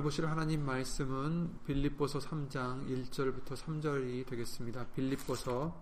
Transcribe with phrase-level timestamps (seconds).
[0.00, 4.86] 오늘 보실 하나님 말씀은 빌립보서 3장 1절부터 3절이 되겠습니다.
[4.94, 5.76] 빌립보서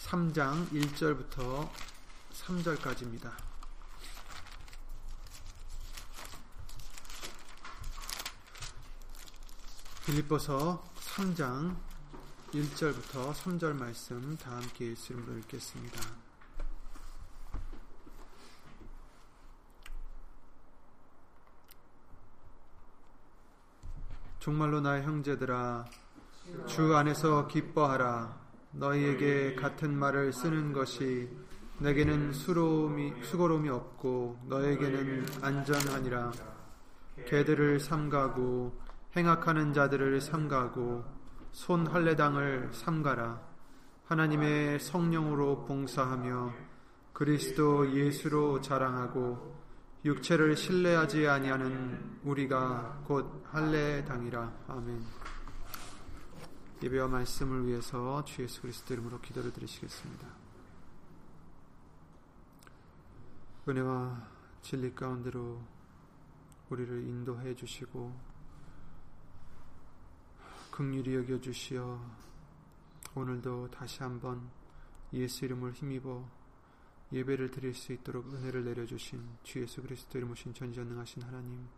[0.00, 1.70] 3장 1절부터
[2.30, 3.32] 3절까지입니다.
[10.04, 11.74] 빌립보서 3장
[12.52, 16.25] 1절부터 3절 말씀 다 함께 예수님으로 읽겠습니다.
[24.46, 25.84] 정말로 나의 형제들아
[26.66, 28.38] 주 안에서 기뻐하라.
[28.70, 31.28] 너희에게 같은 말을 쓰는 것이
[31.80, 36.30] 내게는 수로움이, 수고로움이 없고 너에게는 안전하니라.
[37.26, 38.72] 개들을 삼가고
[39.16, 41.02] 행악하는 자들을 삼가고
[41.50, 43.40] 손 할례당을 삼가라.
[44.04, 46.52] 하나님의 성령으로 봉사하며
[47.12, 49.55] 그리스도 예수로 자랑하고
[50.06, 55.04] 육체를 신뢰하지 아니하는 우리가 곧 할례 당이라 아멘.
[56.80, 60.28] 예배와 말씀을 위해서 주 예수 그리스도 이름으로 기도를 드리시겠습니다.
[63.68, 64.28] 은혜와
[64.62, 65.60] 진리 가운데로
[66.70, 68.14] 우리를 인도해 주시고
[70.70, 72.00] 극률이 여겨 주시어
[73.16, 74.48] 오늘도 다시 한번
[75.12, 76.45] 예수 이름을 힘입어
[77.12, 81.68] 예배를 드릴 수 있도록 은혜를 내려주신 주 예수 그리스도 이름 오신 전지전능하신 하나님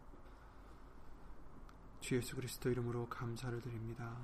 [2.00, 4.16] 주 예수 그리스도 이름으로 감사를 드립니다.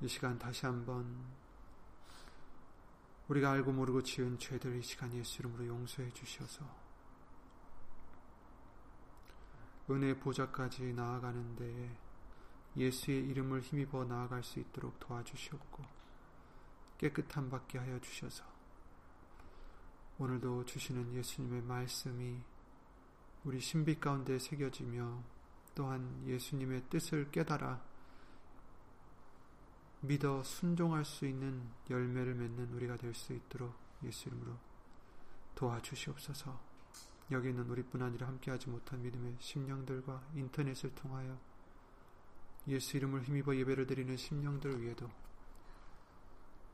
[0.00, 1.24] 이 시간 다시 한번
[3.28, 6.64] 우리가 알고 모르고 지은 죄들 이 시간 예수 이름으로 용서해 주셔서
[9.90, 11.96] 은혜 보좌까지 나아가는데
[12.76, 15.84] 예수의 이름을 힘입어 나아갈 수 있도록 도와주시옵고
[16.98, 18.57] 깨끗함 받게 하여 주셔서
[20.20, 22.40] 오늘도 주시는 예수님의 말씀이
[23.44, 25.22] 우리 신비 가운데 새겨지며
[25.76, 27.80] 또한 예수님의 뜻을 깨달아
[30.00, 34.56] 믿어 순종할 수 있는 열매를 맺는 우리가 될 수 있도록 예수 이름으로
[35.54, 36.58] 도와주시옵소서.
[37.30, 41.38] 여기 있는 우리뿐 아니라 함께하지 못한 믿음의 심령들과 인터넷을 통하여
[42.66, 45.08] 예수 이름을 힘입어 예배를 드리는 심령들 위에도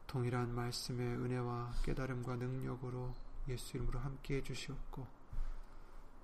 [0.07, 3.15] 동일한 말씀의 은혜와 깨달음과 능력으로
[3.49, 5.07] 예수 이름으로 함께 해 주시옵고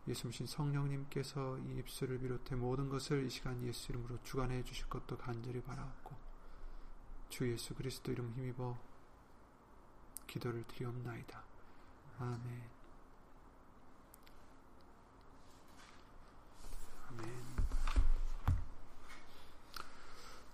[0.09, 5.61] 예수님 성령님께서 이 입술을 비롯해 모든 것을 이 시간 예수 이름으로 주관해 주실 것도 간절히
[5.63, 6.17] 바라옵고
[7.29, 8.77] 주 예수 그리스도 이름 힘입어
[10.27, 11.43] 기도를 드리옵나이다.
[12.19, 12.80] 아멘.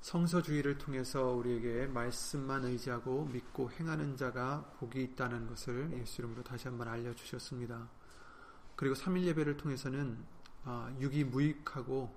[0.06, 6.86] 성서주의를 통해서 우리에게 말씀만 의지하고 믿고 행하는 자가 복이 있다는 것을 예수 이름으로 다시 한번
[6.86, 7.88] 알려주셨습니다.
[8.76, 10.24] 그리고 3일 예배를 통해서는
[10.62, 12.14] 아, 육이 무익하고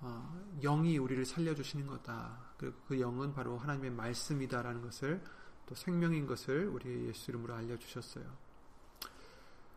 [0.00, 2.36] 어, 영이 우리를 살려주시는 거다.
[2.58, 5.22] 그리고 그 영은 바로 하나님의 말씀이다라는 것을
[5.64, 8.26] 또 생명인 것을 우리 예수 이름으로 알려주셨어요.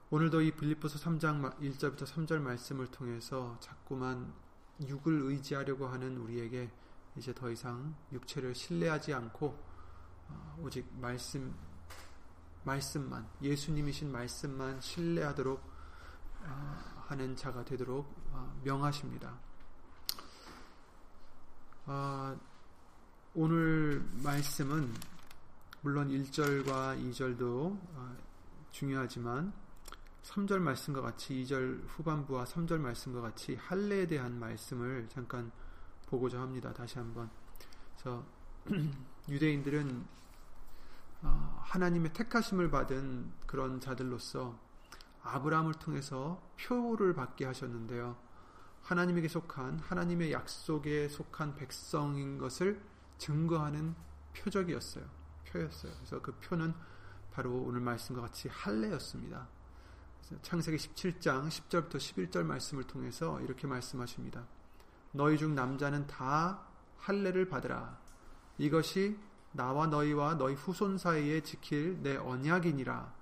[0.09, 4.33] 오늘도 이 빌립보서 3장 1절부터 3절 말씀을 통해서 자꾸만
[4.85, 6.69] 육을 의지하려고 하는 우리에게
[7.15, 9.57] 이제 더 이상 육체를 신뢰하지 않고
[10.27, 11.53] 어, 오직 말씀
[12.63, 15.59] 말씀만 예수님이신 말씀만 신뢰하도록
[16.41, 19.37] 어, 하는 자가 되도록 어, 명하십니다.
[23.33, 24.93] 오늘 말씀은
[25.81, 27.75] 물론 1절과 2절도
[28.69, 29.51] 중요하지만
[30.23, 35.51] 3절 말씀과 같이 2절 후반부와 3절 말씀과 같이 할례에 대한 말씀을 잠깐
[36.09, 36.73] 보고자 합니다.
[36.73, 37.29] 다시 한번.
[37.93, 38.25] 그래서
[39.29, 40.05] 유대인들은
[41.21, 44.57] 어, 하나님의 택하심을 받은 그런 자들로서
[45.21, 48.17] 아브라함을 통해서 표를 받게 하셨는데요.
[48.81, 52.81] 하나님에게 속한 하나님의 약속에 속한 백성인 것을
[53.17, 53.93] 증거하는
[54.33, 55.05] 표적이었어요.
[55.47, 55.91] 표였어요.
[55.97, 56.73] 그래서 그 표는
[57.31, 59.47] 바로 오늘 말씀과 같이 할례였습니다.
[60.41, 64.45] 창세기 17장 10절부터 11절 말씀을 통해서 이렇게 말씀하십니다.
[65.11, 66.61] 너희 중 남자는 다
[66.97, 67.97] 할례를 받으라.
[68.57, 69.17] 이것이
[69.51, 73.13] 나와 너희와 너희 후손 사이에 지킬 내 언약이니라.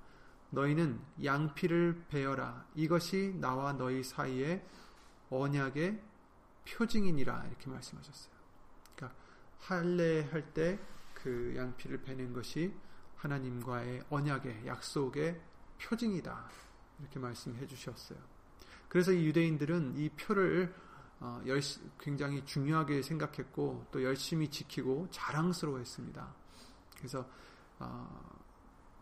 [0.49, 2.65] 너희는 양피를 베어라.
[2.75, 4.65] 이것이 나와 너희 사이에
[5.29, 6.01] 언약의
[6.67, 7.45] 표징이니라.
[7.47, 8.33] 이렇게 말씀하셨어요.
[8.95, 9.19] 그러니까
[9.59, 10.79] 할례 할 때
[11.13, 12.73] 그 양피를 베는 것이
[13.17, 15.41] 하나님과의 언약의 약속의
[15.81, 16.49] 표징이다.
[16.99, 18.19] 이렇게 말씀해 주셨어요.
[18.87, 20.73] 그래서 이 유대인들은 이 표를
[21.19, 21.41] 어,
[21.99, 26.27] 굉장히 중요하게 생각했고 또 열심히 지키고 자랑스러워했습니다.
[26.97, 27.27] 그래서
[27.79, 28.37] 어,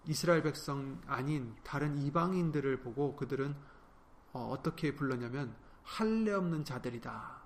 [0.05, 3.55] 이스라엘 백성 아닌 다른 이방인들을 보고 그들은
[4.33, 7.41] 어, 떻게 불렀냐면 할례 없는 자들이다.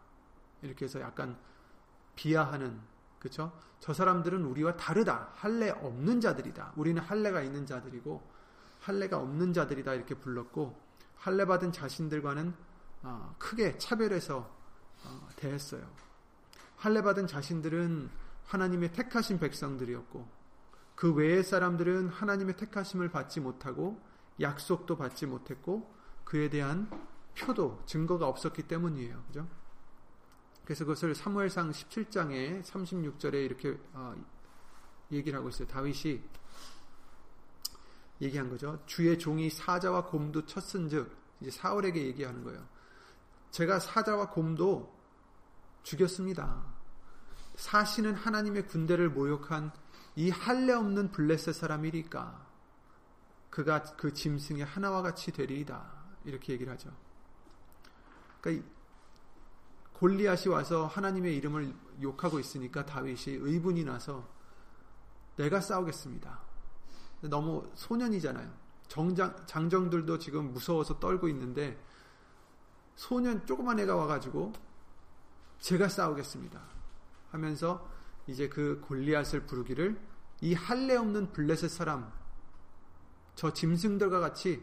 [0.62, 1.38] 이렇게 해서 약간
[2.16, 2.80] 비하하는
[3.20, 3.52] 그렇죠?
[3.80, 5.32] 저 사람들은 우리와 다르다.
[5.34, 6.74] 할례 없는 자들이다.
[6.76, 8.22] 우리는 할례가 있는 자들이고
[8.80, 10.80] 할례가 없는 자들이다 이렇게 불렀고
[11.16, 12.54] 할례 받은 자신들과는
[13.04, 14.59] 어, 크게 차별해서 어,
[15.36, 15.88] 대했어요.
[16.78, 18.10] 할례 받은 자신들은
[18.46, 20.28] 하나님의 택하신 백성들이었고
[20.96, 24.02] 그 외의 사람들은 하나님의 택하심을 받지 못하고
[24.40, 25.94] 약속도 받지 못했고
[26.24, 26.90] 그에 대한
[27.38, 29.24] 표도 증거가 없었기 때문이에요.
[29.28, 29.48] 그죠?
[30.66, 34.16] 그래서 그것을 사무엘상 17장에 36절에 이렇게 어,
[35.12, 35.68] 얘기를 하고 있어요.
[35.68, 36.22] 다윗이
[38.22, 38.82] 얘기한 거죠.
[38.86, 41.12] 주의 종이 사자와 곰도 쳤은즉
[41.42, 42.68] 이제 사울에게 얘기하는 거예요.
[43.52, 44.94] 제가 사자와 곰도
[45.84, 46.64] 죽였습니다.
[47.56, 49.72] 사시는 하나님의 군대를 모욕한
[50.16, 52.48] 이 할례 없는 블레셋 사람이리까
[53.50, 56.00] 그가 그 짐승의 하나와 같이 되리이다.
[56.26, 56.92] 이렇게 얘기를 하죠.
[58.42, 58.68] 그러니까
[59.94, 64.28] 골리앗이 와서 하나님의 이름을 욕하고 있으니까 다윗이 의분이 나서
[65.36, 66.40] 내가 싸우겠습니다.
[67.22, 68.50] 너무 소년이잖아요.
[68.88, 71.78] 정장, 장정들도 지금 무서워서 떨고 있는데
[73.00, 74.52] 소년 조그만 애가 와가지고
[75.60, 76.62] 제가 싸우겠습니다.
[77.32, 77.90] 하면서
[78.28, 79.98] 이제 그 골리앗을 부르기를
[80.42, 82.12] 이 할례 없는 블레셋 사람
[83.36, 84.62] 저 짐승들과 같이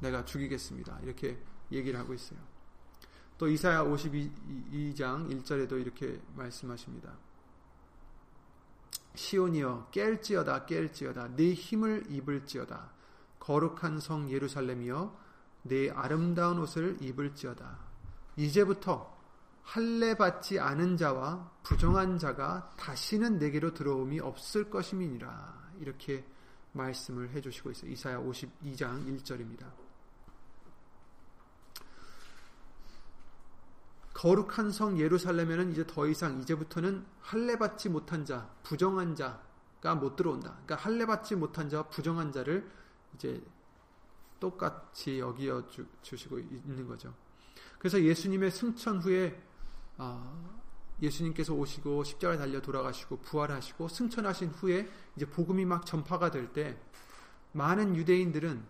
[0.00, 1.00] 내가 죽이겠습니다.
[1.04, 2.38] 이렇게 얘기를 하고 있어요.
[3.38, 7.14] 또 이사야 52장 1절에도 이렇게 말씀하십니다.
[9.14, 12.90] 시온이여 깰지어다 깰지어다 네 힘을 입을지어다
[13.38, 15.22] 거룩한 성 예루살렘이여
[15.62, 17.78] 네 아름다운 옷을 입을지어다
[18.36, 19.12] 이제부터
[19.62, 26.24] 할례 받지 않은 자와 부정한 자가 다시는 내게로 들어옴이 없을 것임이니라 이렇게
[26.72, 27.90] 말씀을 해 주시고 있어요.
[27.90, 29.70] 이사야 52장 1절입니다.
[34.14, 40.50] 거룩한 성 예루살렘에는 이제 더 이상 이제부터는 할례 받지 못한 자, 부정한 자가 못 들어온다.
[40.64, 42.70] 그러니까 할례 받지 못한 자와 부정한 자를
[43.14, 43.42] 이제
[44.42, 47.14] 똑같이 여기어 주 시고 있는 거죠.
[47.78, 49.40] 그래서 예수님의 승천 후에
[49.98, 50.60] 어,
[51.00, 56.76] 예수님께서 오시고 십자가에 달려 돌아가시고 부활하시고 승천하신 후에 이제 복음이 막 전파가 될 때
[57.52, 58.64] 많은 유대인들은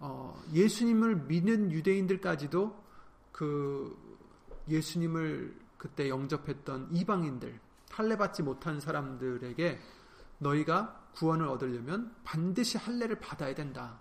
[0.00, 2.82] 어, 예수님을 믿는 유대인들까지도
[3.30, 3.96] 그
[4.68, 9.80] 예수님을 그때 영접했던 이방인들, 할례 받지 못한 사람들에게
[10.38, 14.00] 너희가 구원을 얻으려면 반드시 할례를 받아야 된다.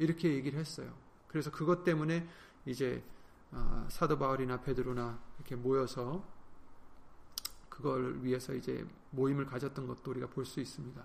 [0.00, 0.92] 이렇게 얘기를 했어요.
[1.28, 2.26] 그래서 그것 때문에
[2.66, 3.04] 이제
[3.52, 6.24] 어, 사도 바울이나 베드로나 이렇게 모여서
[7.68, 11.04] 그걸 위해서 이제 모임을 가졌던 것도 우리가 볼 수 있습니다.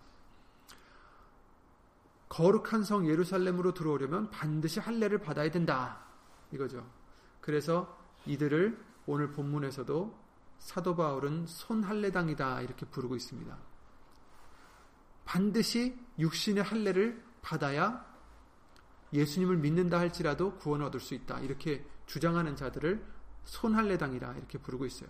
[2.30, 6.06] 거룩한 성 예루살렘으로 들어오려면 반드시 할례를 받아야 된다.
[6.52, 6.90] 이거죠.
[7.40, 10.26] 그래서 이들을 오늘 본문에서도
[10.58, 13.58] 사도 바울은 손할례당이다 이렇게 부르고 있습니다.
[15.26, 18.15] 반드시 육신의 할례를 받아야
[19.14, 21.40] 예수님을 믿는다 할지라도 구원을 얻을 수 있다.
[21.40, 23.06] 이렇게 주장하는 자들을
[23.44, 25.10] 손할례당이다 이렇게 부르고 있어요.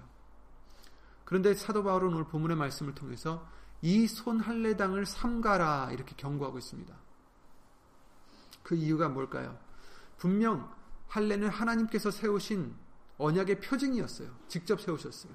[1.24, 3.47] 그런데 사도 바울은 오늘 본문의 말씀을 통해서
[3.81, 6.95] 이 손할례당을 삼가라 이렇게 경고하고 있습니다.
[8.63, 9.57] 그 이유가 뭘까요?
[10.18, 10.74] 분명
[11.07, 12.75] 할례는 하나님께서 세우신
[13.17, 14.29] 언약의 표징이었어요.
[14.48, 15.34] 직접 세우셨어요.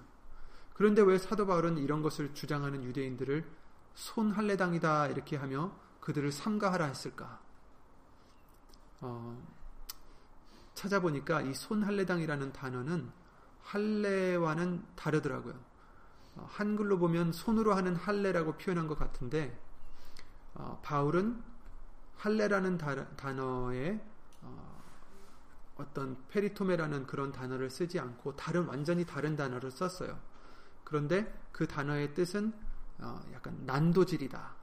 [0.75, 3.45] 그런데 왜 사도 바울은 이런 것을 주장하는 유대인들을
[3.95, 7.41] 손할례당이다 이렇게 하며 그들을 삼가하라 했을까?
[9.01, 9.43] 어,
[10.75, 13.11] 찾아보니까 이 손할례당이라는 단어는
[13.63, 15.55] 할례와는 다르더라고요.
[16.37, 19.59] 어, 한글로 보면 손으로 하는 할례라고 표현한 것 같은데
[20.55, 21.43] 어, 바울은
[22.17, 22.79] 할례라는
[23.17, 24.01] 단어에
[24.43, 24.83] 어,
[25.77, 30.19] 어떤 페리토메라는 그런 단어를 쓰지 않고 다른 완전히 다른 단어를 썼어요.
[30.85, 32.53] 그런데 그 단어의 뜻은
[32.99, 34.60] 어, 약간 난도질이다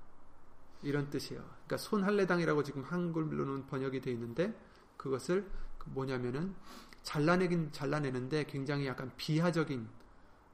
[0.83, 1.41] 이런 뜻이에요.
[1.41, 4.57] 그러니까 손할례당이라고 지금 한글로는 번역이 되어 있는데
[4.97, 5.49] 그것을
[5.85, 6.55] 뭐냐면은
[7.03, 9.87] 잘라내긴 잘라내는데 굉장히 약간 비하적인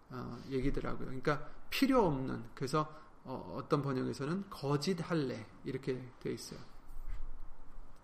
[0.10, 1.08] 어, 얘기더라고요.
[1.08, 6.60] 그러니까 필요 없는 그래서 어, 떤 번역에서는 거짓 할례 이렇게 되어 있어요.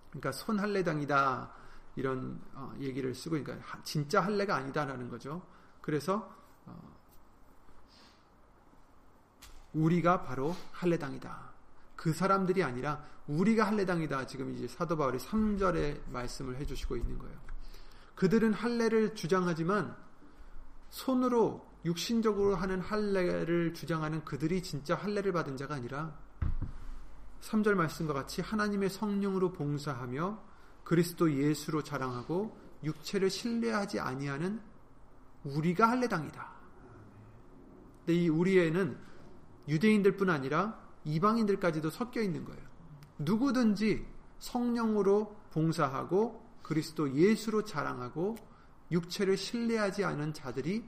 [0.10, 1.54] 그러니까 손 할례당이다
[1.96, 5.42] 이런 어, 얘기를 쓰고 그러니까 진짜 할례가 아니다라는 거죠.
[5.82, 6.34] 그래서
[6.66, 6.98] 어,
[9.74, 11.50] 우리가 바로 할례당이다.
[12.00, 14.26] 그 사람들이 아니라 우리가 할례당이다.
[14.26, 17.38] 지금 이제 사도 바울이 3절에 말씀을 해 주시고 있는 거예요.
[18.16, 19.98] 그들은 할례를 주장하지만
[20.92, 26.18] 손으로 육신적으로 하는 할례를 주장하는 그들이 진짜 할례를 받은 자가 아니라
[27.42, 30.42] 3절 말씀과 같이 하나님의 성령으로 봉사하며
[30.86, 34.62] 그리스도 예수로 자랑하고 육체를 신뢰하지 아니하는
[35.44, 36.50] 우리가 할례당이다.
[38.06, 38.98] 근데 이 우리에는
[39.68, 42.62] 유대인들뿐 아니라 이방인들까지도 섞여 있는 거예요.
[43.18, 44.06] 누구든지
[44.40, 48.36] 성령으로 봉사하고 그리스도 예수로 자랑하고
[48.92, 50.84] 육체를 신뢰하지 않은 자들이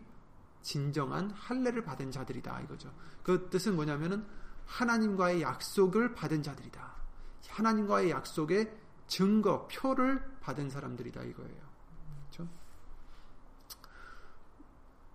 [0.62, 2.94] 진정한 할례를 받은 자들이다 이거죠.
[3.24, 4.26] 그 뜻은 뭐냐면은
[4.66, 6.92] 하나님과의 약속을 받은 자들이다.
[7.50, 8.72] 하나님과의 약속의
[9.08, 11.62] 증거, 표를 받은 사람들이다 이거예요.
[12.30, 12.48] 그렇죠?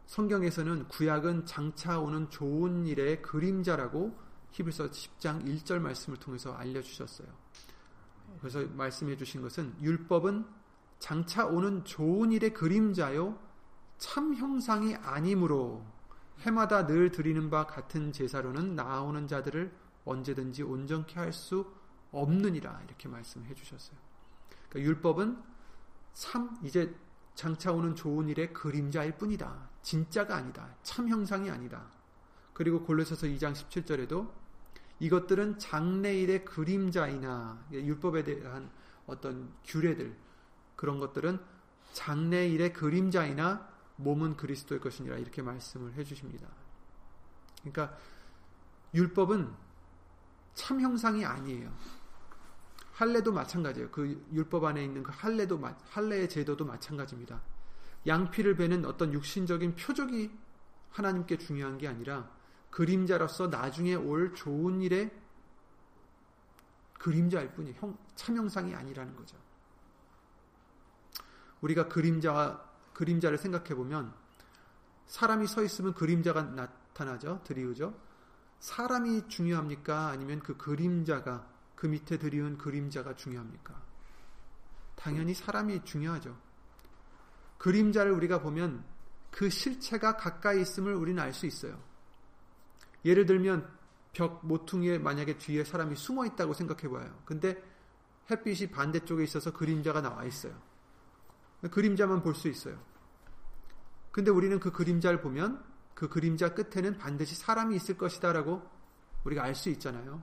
[0.07, 4.26] 성경에서는 구약은 장차 오는 좋은 일의 그림자라고
[4.57, 7.29] 히브리서 10장 1절 말씀을 통해서 알려주셨어요.
[8.41, 10.47] 그래서 말씀해 주신 것은 율법은
[10.99, 13.39] 장차 오는 좋은 일의 그림자요
[13.99, 15.85] 참 형상이 아니므로
[16.41, 19.73] 해마다 늘 드리는 바 같은 제사로는 나오는 자들을
[20.05, 21.75] 언제든지 온전케 할 수
[22.13, 23.99] 없느니라 이렇게 말씀해 주셨어요.
[24.69, 25.43] 그러니까 율법은
[26.15, 26.95] 참 이제
[27.35, 29.69] 장차 오는 좋은 일의 그림자일 뿐이다.
[29.83, 30.75] 진짜가 아니다.
[30.83, 31.91] 참 형상이 아니다.
[32.55, 34.46] 그리고 골로새서 2장 17절에도
[34.99, 38.71] 이것들은 장래일의 그림자이나 율법에 대한
[39.07, 40.17] 어떤 규례들
[40.75, 41.39] 그런 것들은
[41.93, 46.49] 장래일의 그림자이나 몸은 그리스도의 것이니라 이렇게 말씀을 해 주십니다.
[47.61, 47.97] 그러니까
[48.95, 49.53] 율법은
[50.55, 51.73] 참 형상이 아니에요.
[52.93, 53.91] 할례도 마찬가지예요.
[53.91, 57.43] 그 율법 안에 있는 그 할례도 할례의 제도도 마찬가지입니다.
[58.07, 60.31] 양피를 베는 어떤 육신적인 표적이
[60.91, 62.31] 하나님께 중요한 게 아니라
[62.77, 65.11] 그림자로서 나중에 올 좋은 일의
[66.99, 67.75] 그림자일 뿐이에요.
[67.81, 69.35] 형, 참 형상이 아니라는 거죠.
[71.63, 74.13] 우리가 그림자와 그림자를 생각해 보면
[75.07, 77.41] 사람이 서 있으면 그림자가 나타나죠.
[77.45, 77.99] 드리우죠.
[78.61, 80.09] 사람이 중요합니까?
[80.09, 83.75] 아니면 그 그림자가 그 밑에 드리운 그림자가 중요합니까?
[84.97, 86.37] 당연히 사람이 중요하죠.
[87.57, 88.85] 그림자를 우리가 보면
[89.31, 91.96] 그 실체가 가까이 있음을 우리는 알 수 있어요.
[93.07, 93.67] 예를 들면
[94.13, 97.23] 벽 모퉁이에 만약에 뒤에 사람이 숨어 있다고 생각해 봐요.
[97.25, 97.63] 근데
[98.31, 100.61] 햇빛이 반대쪽에 있어서 그림자가 나와 있어요.
[101.71, 102.79] 그림자만 볼 수 있어요.
[104.11, 105.63] 근데 우리는 그 그림자를 보면
[105.95, 108.63] 그 그림자 끝에는 반드시 사람이 있을 것이다라고
[109.25, 110.23] 우리가 알 수 있잖아요.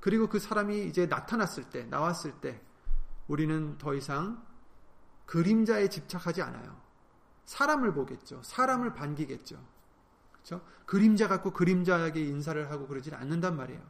[0.00, 2.60] 그리고 그 사람이 이제 나타났을 때, 나왔을 때,
[3.26, 4.44] 우리는 더 이상
[5.26, 6.80] 그림자에 집착하지 않아요.
[7.44, 8.42] 사람을 보겠죠.
[8.42, 9.62] 사람을 반기겠죠.
[10.48, 10.64] 그렇죠?
[10.86, 13.82] 그림자 갖고 그림자에게 인사를 하고 그러질 않는단 말이에요.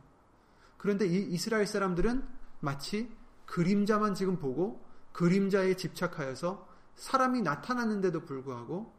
[0.76, 2.26] 그런데 이 이스라엘 사람들은
[2.60, 3.10] 마치
[3.46, 8.92] 그림자만 지금 보고 그림자에 집착하여서 사람이 나타났는데도 불구하고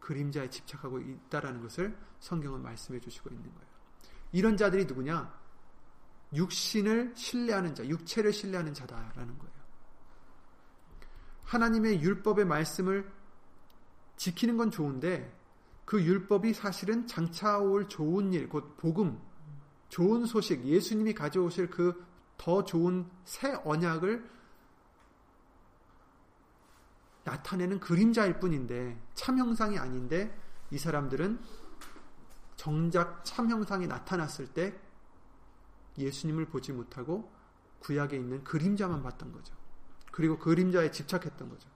[0.00, 3.68] 그림자에 집착하고 있다라는 것을 성경은 말씀해 주시고 있는 거예요.
[4.32, 5.38] 이런 자들이 누구냐?
[6.34, 9.58] 육신을 신뢰하는 자, 육체를 신뢰하는 자다라는 거예요.
[11.44, 13.10] 하나님의 율법의 말씀을
[14.16, 15.37] 지키는 건 좋은데
[15.88, 19.18] 그 율법이 사실은 장차 올 좋은 일, 곧 복음,
[19.88, 24.26] 좋은 소식, 예수님이 가져오실 그 더 좋은 새 언약을
[27.24, 30.34] 나타내는 그림자일 뿐인데 참 형상이 아닌데
[30.70, 31.38] 이 사람들은
[32.56, 34.80] 정작 참 형상이 나타났을 때
[35.98, 37.30] 예수님을 보지 못하고
[37.80, 39.54] 구약에 있는 그림자만 봤던 거죠.
[40.10, 41.68] 그리고 그림자에 집착했던 거죠.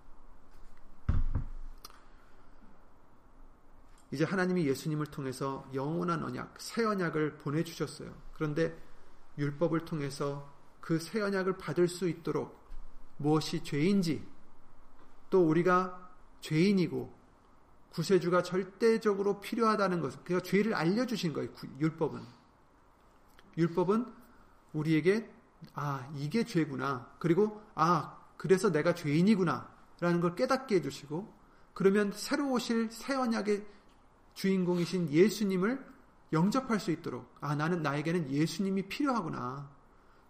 [4.12, 8.14] 이제 하나님이 예수님을 통해서 영원한 언약, 새 언약을 보내주셨어요.
[8.34, 8.76] 그런데
[9.38, 12.60] 율법을 통해서 그 새 언약을 받을 수 있도록
[13.16, 14.26] 무엇이 죄인지,
[15.30, 17.22] 또 우리가 죄인이고
[17.90, 21.50] 구세주가 절대적으로 필요하다는 것, 그러니까 죄를 알려주신 거예요.
[21.78, 22.22] 율법은.
[23.56, 24.12] 율법은
[24.72, 25.30] 우리에게
[25.74, 27.14] 아 이게 죄구나.
[27.18, 31.32] 그리고 아 그래서 내가 죄인이구나라는 걸 깨닫게 해주시고
[31.74, 33.64] 그러면 새로 오실 새 언약의
[34.34, 35.92] 주인공이신 예수님을
[36.32, 39.70] 영접할 수 있도록 아 나는 나에게는 예수님이 필요하구나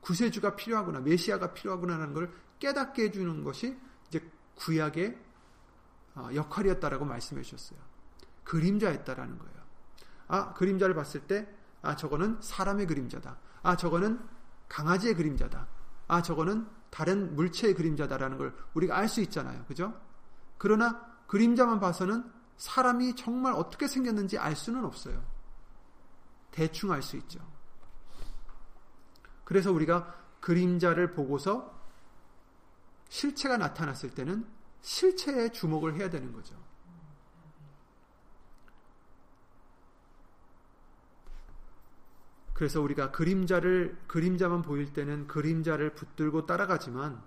[0.00, 3.78] 구세주가 필요하구나 메시아가 필요하구나라는 걸 깨닫게 해주는 것이
[4.08, 4.20] 이제
[4.56, 5.18] 구약의
[6.14, 7.78] 어, 역할이었다라고 말씀해 주셨어요.
[8.44, 9.54] 그림자였다라는 거예요.
[10.28, 13.36] 아 그림자를 봤을 때 아 저거는 사람의 그림자다.
[13.62, 14.20] 아 저거는
[14.68, 15.66] 강아지의 그림자다.
[16.08, 19.64] 아 저거는 다른 물체의 그림자다라는 걸 우리가 알 수 있잖아요.
[19.66, 19.92] 그죠?
[20.58, 22.24] 그러나 그림자만 봐서는
[22.62, 25.20] 사람이 정말 어떻게 생겼는지 알 수는 없어요.
[26.52, 27.40] 대충 알 수 있죠.
[29.42, 31.76] 그래서 우리가 그림자를 보고서
[33.08, 34.46] 실체가 나타났을 때는
[34.80, 36.54] 실체에 주목을 해야 되는 거죠.
[42.54, 47.24] 그래서 우리가 그림자를 그림자만 보일 때는 그림자를 붙들고 따라가지만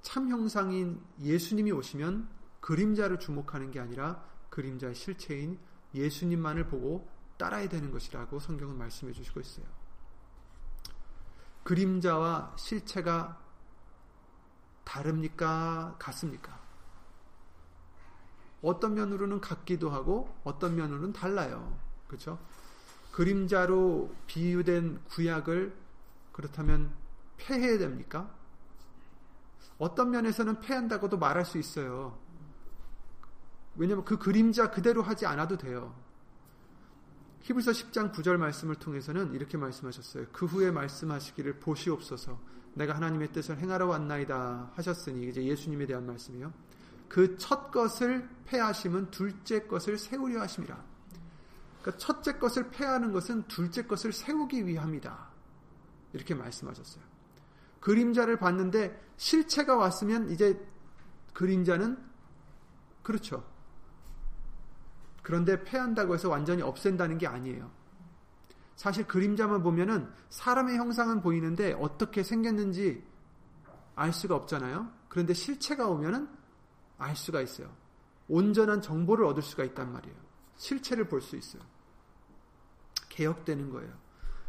[0.00, 2.26] 참 형상인 예수님이 오시면
[2.60, 4.26] 그림자를 주목하는 게 아니라
[4.58, 5.56] 그림자의 실체인
[5.94, 9.64] 예수님만을 보고 따라야 되는 것이라고 성경은 말씀해 주시고 있어요.
[11.62, 13.40] 그림자와 실체가
[14.82, 15.94] 다릅니까?
[16.00, 16.60] 같습니까?
[18.60, 21.78] 어떤 면으로는 같기도 하고 어떤 면으로는 달라요.
[22.08, 22.40] 그렇죠?
[23.12, 25.72] 그림자로 비유된 구약을
[26.32, 26.92] 그렇다면
[27.36, 28.34] 폐해야 됩니까?
[29.78, 32.18] 어떤 면에서는 폐한다고도 말할 수 있어요.
[33.78, 35.94] 왜냐하면 그 그림자 그대로 하지 않아도 돼요.
[37.42, 40.26] 히브리서 10장 9절 말씀을 통해서는 이렇게 말씀하셨어요.
[40.32, 42.38] 그 후에 말씀하시기를 보시옵소서.
[42.74, 46.52] 내가 하나님의 뜻을 행하러 왔나이다 하셨으니 이제 예수님에 대한 말씀이요.
[47.08, 50.84] 그 첫 것을 폐하심은 둘째 것을 세우려 하심이라.
[51.80, 55.28] 그러니까 첫째 것을 폐하는 것은 둘째 것을 세우기 위함이다.
[56.12, 57.02] 이렇게 말씀하셨어요.
[57.80, 60.60] 그림자를 봤는데 실체가 왔으면 이제
[61.32, 61.96] 그림자는
[63.02, 63.44] 그렇죠.
[65.28, 67.70] 그런데 패한다고 해서 완전히 없앤다는 게 아니에요.
[68.76, 73.04] 사실 그림자만 보면은 사람의 형상은 보이는데 어떻게 생겼는지
[73.94, 74.90] 알 수가 없잖아요.
[75.10, 76.30] 그런데 실체가 오면은
[76.96, 77.70] 알 수가 있어요.
[78.26, 80.16] 온전한 정보를 얻을 수가 있단 말이에요.
[80.56, 81.60] 실체를 볼 수 있어요.
[83.10, 83.92] 개혁되는 거예요.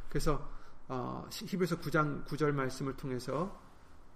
[0.07, 0.50] 그래서
[0.88, 3.62] 어, 히브리서 9장 9절 말씀을 통해서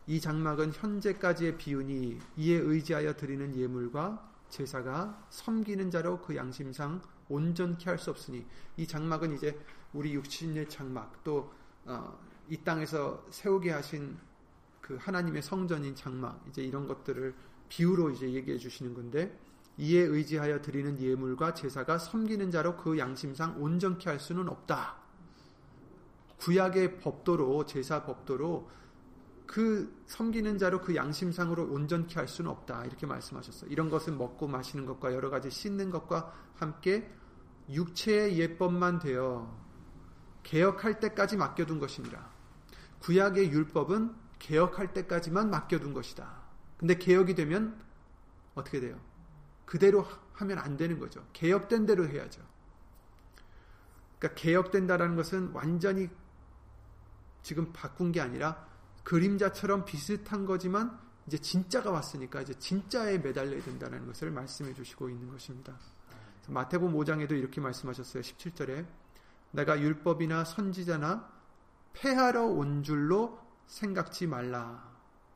[0.07, 7.97] 이 장막은 현재까지의 비운이 이에 의지하여 드리는 예물과 제사가 섬기는 자로 그 양심상 온전케 할
[7.97, 8.45] 수 없으니
[8.77, 9.59] 이 장막은 이제
[9.93, 11.47] 우리 육신의 장막 또이
[11.85, 12.19] 어,
[12.63, 14.15] 땅에서 세우게 하신
[14.79, 17.33] 그 하나님의 성전인 장막 이제 이런 것들을
[17.69, 19.35] 비유로 이제 얘기해 주시는 건데
[19.77, 24.97] 이에 의지하여 드리는 예물과 제사가 섬기는 자로 그 양심상 온전케 할 수는 없다.
[26.37, 28.69] 구약의 법도로 제사 법도로
[29.53, 32.85] 그 섬기는 자로 그 양심상으로 온전케 할 수는 없다.
[32.85, 33.69] 이렇게 말씀하셨어요.
[33.69, 37.07] 이런 것은 먹고 마시는 것과 여러 가지 씻는 것과 함께
[37.69, 39.55] 육체의 예법만 되어
[40.41, 42.31] 개혁할 때까지 맡겨둔 것입니다.
[43.01, 46.33] 구약의 율법은 개혁할 때까지만 맡겨둔 것이다.
[46.77, 47.79] 근데 개혁이 되면
[48.55, 48.99] 어떻게 돼요?
[49.65, 51.23] 그대로 하면 안 되는 거죠.
[51.31, 52.41] 개혁된 대로 해야죠.
[54.17, 56.09] 그러니까 개혁된다라는 것은 완전히
[57.43, 58.72] 지금 바꾼 게 아니라
[59.03, 65.77] 그림자처럼 비슷한 거지만 이제 진짜가 왔으니까 이제 진짜에 매달려야 된다는 것을 말씀해 주시고 있는 것입니다.
[66.47, 68.21] 마태복음 5장에도 이렇게 말씀하셨어요.
[68.21, 68.85] 17절에
[69.51, 71.31] 내가 율법이나 선지자나
[71.93, 74.91] 폐하러 온 줄로 생각지 말라.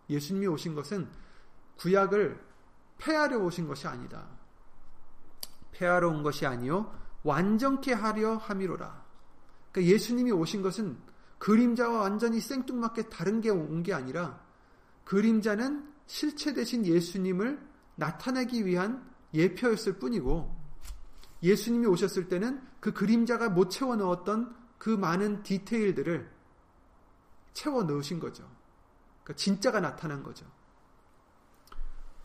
[0.10, 1.08] 예수님이 오신 것은
[1.78, 2.44] 구약을
[2.98, 4.28] 폐하려 오신 것이 아니다.
[5.72, 9.06] 폐하러 온 것이 아니요 완전케 하려 함이로라.
[9.72, 10.98] 그러니까 예수님이 오신 것은
[11.40, 14.42] 그림자와 완전히 생뚱맞게 다른 게온게 아니라
[15.04, 17.60] 그림자는 실체 대신 예수님을
[17.96, 20.56] 나타내기 위한 예표였을 뿐이고
[21.44, 26.30] 예수님이 오셨을 때는 그 그림자가 못 채워 넣었던 그 많은 디테일들을
[27.54, 28.50] 채워 넣으신 거죠.
[29.24, 30.46] 그러니까 진짜가 나타난 거죠.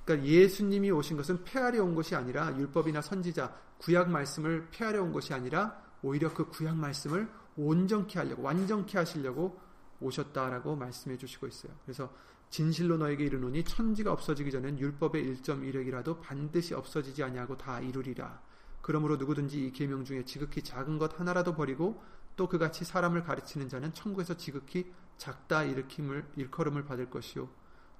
[0.05, 5.33] 그러니까 예수님이 오신 것은 폐하려 온 것이 아니라 율법이나 선지자, 구약 말씀을 폐하려 온 것이
[5.33, 9.61] 아니라 오히려 그 구약 말씀을 온전케 하려고 완전케 하시려고
[10.01, 11.73] 오셨다라고 말씀해 주시고 있어요.
[11.85, 12.13] 그래서
[12.51, 18.43] 진실로 너에게 이르노니 천지가 없어지기 전엔 율법의 1.1획이라도 반드시 없어지지 아니하고 다 이루리라.
[18.83, 22.03] 그러므로 누구든지 이 계명 중에 지극히 작은 것 하나라도 버리고
[22.37, 27.49] 또 그같이 사람을 가르치는 자는 천국에서 지극히 작다 일으킴을 일컬음을 받을 것이요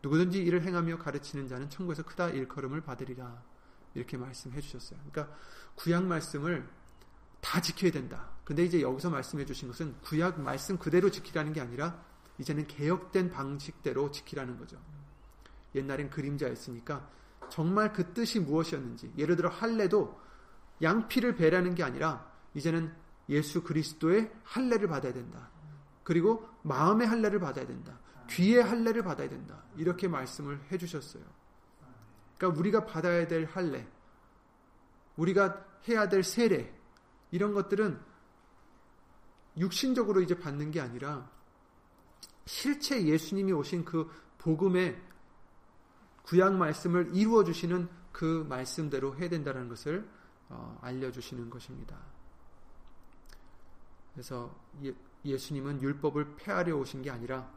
[0.03, 3.43] 누구든지 이를 행하며 가르치는 자는 천국에서 크다 일컬음을 받으리라.
[3.95, 4.99] 이렇게 말씀해 주셨어요.
[5.11, 5.35] 그러니까
[5.77, 6.69] 구약 말씀을
[7.41, 8.32] 다 지켜야 된다.
[8.53, 12.05] 근데 이제 여기서 말씀해 주신 것은 구약 말씀 그대로 지키라는 게 아니라
[12.37, 14.77] 이제는 개혁된 방식대로 지키라는 거죠.
[15.75, 17.09] 옛날엔 그림자였으니까
[17.49, 20.21] 정말 그 뜻이 무엇이었는지 예를 들어 할례도
[20.83, 22.95] 양피를 배라는 게 아니라 이제는
[23.31, 25.49] 예수 그리스도의 할례를 받아야 된다.
[26.05, 28.01] 그리고 마음의 할례를 받아야 된다.
[28.29, 29.63] 귀의 할례를 받아야 된다.
[29.79, 31.25] 이렇게 말씀을 해 주셨어요.
[32.37, 33.89] 그러니까 우리가 받아야 될 할례,
[35.17, 36.71] 우리가 해야 될 세례
[37.31, 38.12] 이런 것들은
[39.57, 41.31] 육신적으로 이제 받는 게 아니라
[42.47, 45.01] 실체 예수님이 오신 그 복음의
[46.23, 50.09] 구약 말씀을 이루어 주시는 그 말씀대로 해야 된다는 것을
[50.49, 51.97] 어, 알려 주시는 것입니다.
[54.13, 54.55] 그래서
[55.25, 57.51] 예, 수님은 율법을 폐하려 오신 게 아니라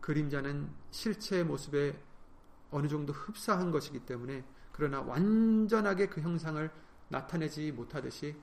[0.00, 1.98] 그림자는 실체의 모습에
[2.70, 6.70] 어느 정도 흡사한 것이기 때문에 그러나 완전하게 그 형상을
[7.08, 8.36] 나타내지 못하듯이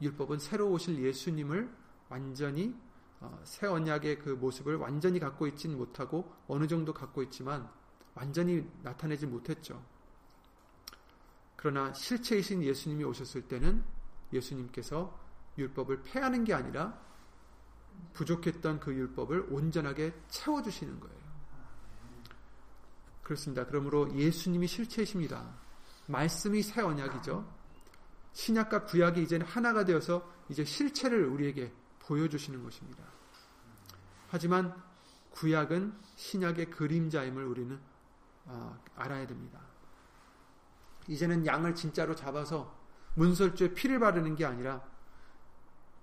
[0.00, 1.70] 율법은 새로 오실 예수님을
[2.08, 2.74] 완전히
[3.20, 7.68] 어, 새 언약의 그 모습을 완전히 갖고 있진 못하고 어느 정도 갖고 있지만
[8.14, 9.82] 완전히 나타내지 못했죠.
[11.56, 13.82] 그러나 실체이신 예수님이 오셨을 때는
[14.32, 15.18] 예수님께서
[15.58, 17.00] 율법을 폐하는 게 아니라
[18.12, 21.18] 부족했던 그 율법을 온전하게 채워주시는 거예요.
[23.22, 23.66] 그렇습니다.
[23.66, 25.52] 그러므로 예수님이 실체이십니다.
[26.06, 27.57] 말씀이 새 언약이죠.
[28.38, 33.02] 신약과 구약이 이제는 하나가 되어서 이제 실체를 우리에게 보여주시는 것입니다.
[34.28, 34.80] 하지만
[35.30, 37.80] 구약은 신약의 그림자임을 우리는
[38.44, 39.60] 어, 알아야 됩니다.
[41.08, 42.78] 이제는 양을 진짜로 잡아서
[43.16, 44.84] 문설주에 피를 바르는 게 아니라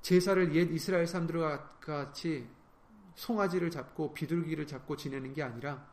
[0.02, 2.50] 제사를 옛 이스라엘 사람들과 같이
[3.16, 5.88] 송아지를 잡고 비둘기를 잡고 지내는 게 아니라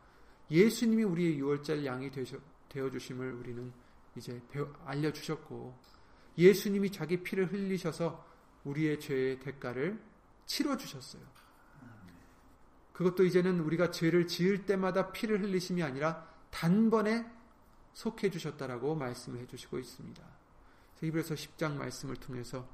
[0.51, 3.71] 예수님이 우리의 유월절 양이 되어 주심을 우리는
[4.17, 4.41] 이제
[4.83, 5.93] 알려 주셨고
[6.37, 8.25] 예수님이 자기 피를 흘리셔서
[8.63, 10.01] 우리의 죄의 대가를
[10.45, 11.21] 치러 주셨어요.
[12.93, 17.25] 그것도 이제는 우리가 죄를 지을 때마다 피를 흘리심이 아니라 단번에
[17.93, 20.23] 속해 주셨다라고 말씀을 해 주시고 있습니다.
[20.99, 22.67] 히브리서 10장 말씀을 통해서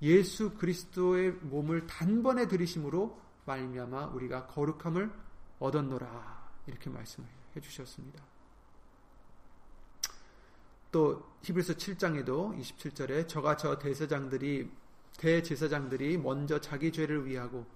[0.00, 5.10] 예수 그리스도의 몸을 단번에 들이심으로 말미암아 우리가 거룩함을
[5.58, 8.22] 얻었노라 이렇게 말씀을 해 주셨습니다.
[10.90, 14.70] 또 히브리서 7장에도 27절에 저가 저 대제사장들이
[15.18, 17.66] 대제사장들이 먼저 자기 죄를 위하고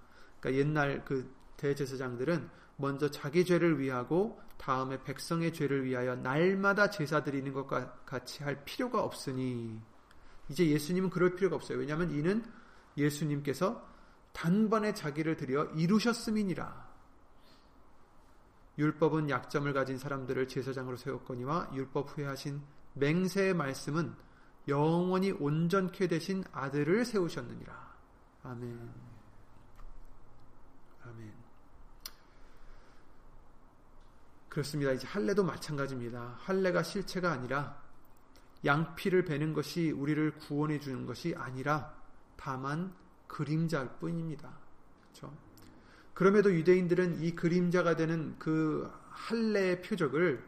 [0.40, 7.52] 그러니까 옛날 그 대제사장들은 먼저 자기 죄를 위하고 다음에 백성의 죄를 위하여 날마다 제사 드리는
[7.52, 9.80] 것과 같이 할 필요가 없으니
[10.48, 11.78] 이제 예수님은 그럴 필요가 없어요.
[11.78, 12.44] 왜냐하면 이는
[12.96, 13.86] 예수님께서
[14.32, 16.92] 단번에 자기를 드려 이루셨음이니라.
[18.78, 22.62] 율법은 약점을 가진 사람들을 제사장으로 세웠거니와 율법 후에 하신
[22.94, 24.14] 맹세의 말씀은
[24.68, 27.92] 영원히 온전케 되신 아들을 세우셨느니라.
[28.44, 28.90] 아멘.
[31.04, 31.32] 아멘.
[34.48, 34.92] 그렇습니다.
[34.92, 36.36] 이제 할례도 마찬가지입니다.
[36.38, 37.80] 할례가 실체가 아니라
[38.64, 41.94] 양피를 베는 것이 우리를 구원해 주는 것이 아니라
[42.36, 42.94] 다만
[43.26, 44.52] 그림자일 뿐입니다.
[45.00, 45.34] 그렇죠?
[46.14, 50.44] 그럼에도 유대인들은 이 그림자가 되는 그 할례의 표적을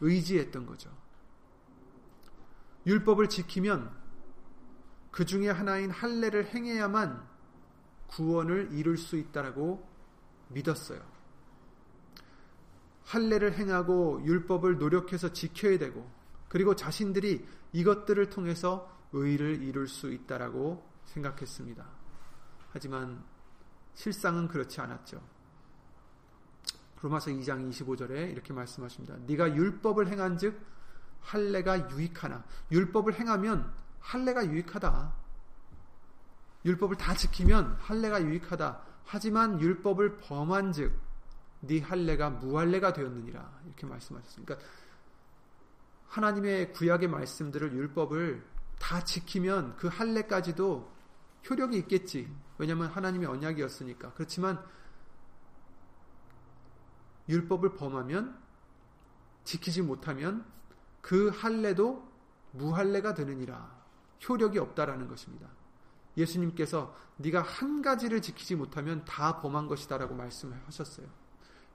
[0.00, 0.90] 의지했던 거죠.
[2.86, 3.90] 율법을 지키면
[5.10, 7.22] 그 중에 하나인 할례를 행해야만
[8.08, 9.88] 구원을 이룰 수 있다라고
[10.48, 11.00] 믿었어요.
[13.04, 16.10] 할례를 행하고 율법을 노력해서 지켜야 되고
[16.48, 21.86] 그리고 자신들이 이것들을 통해서 의를 이룰 수 있다라고 생각했습니다.
[22.70, 23.22] 하지만
[23.94, 25.22] 실상은 그렇지 않았죠.
[27.02, 29.16] 로마서 2장 25절에 이렇게 말씀하십니다.
[29.26, 30.58] 네가 율법을 행한즉
[31.22, 35.12] 할례가 유익하나 율법을 행하면 할례가 유익하다.
[36.64, 38.80] 율법을 다 지키면 할례가 유익하다.
[39.04, 40.92] 하지만 율법을 범한즉
[41.60, 44.54] 네 할례가 무할례가 되었느니라 이렇게 말씀하셨습니다.
[44.54, 44.72] 그러니까
[46.08, 48.44] 하나님의 구약의 말씀들을 율법을
[48.78, 50.92] 다 지키면 그 할례까지도
[51.48, 52.32] 효력이 있겠지.
[52.58, 54.12] 왜냐하면 하나님의 언약이었으니까.
[54.12, 54.62] 그렇지만
[57.28, 58.38] 율법을 범하면
[59.44, 60.44] 지키지 못하면
[61.02, 62.02] 그 할례도
[62.52, 63.82] 무할례가 되느니라.
[64.26, 65.48] 효력이 없다라는 것입니다.
[66.16, 71.06] 예수님께서 네가 한 가지를 지키지 못하면 다 범한 것이다라고 말씀을 하셨어요.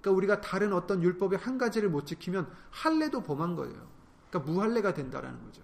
[0.01, 3.87] 그러니까 우리가 다른 어떤 율법의 한 가지를 못 지키면 할례도 범한 거예요.
[4.29, 5.61] 그러니까 무할례가 된다라는 거죠.